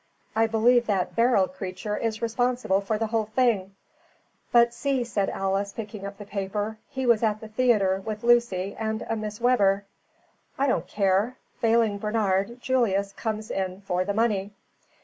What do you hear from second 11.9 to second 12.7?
Bernard,